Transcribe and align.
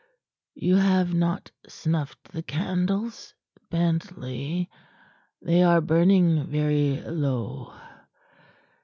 You 0.55 0.77
have 0.77 1.13
not 1.13 1.51
snuffed 1.67 2.29
the 2.31 2.41
candles, 2.41 3.35
Bentley. 3.69 4.67
They 5.43 5.61
are 5.61 5.79
burning 5.79 6.47
very 6.47 6.99
low." 7.03 7.71